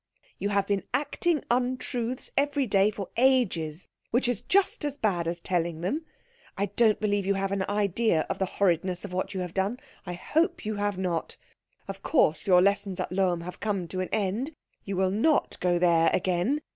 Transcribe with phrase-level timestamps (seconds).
[0.39, 5.39] "You have been acting untruths every day for ages, which is just as bad as
[5.39, 6.07] telling them.
[6.57, 9.77] I don't believe you have an idea of the horridness of what you have done
[10.07, 11.37] I hope you have not.
[11.87, 14.55] Of course your lessons at Lohm have come to an end.
[14.85, 16.61] You will not go there again.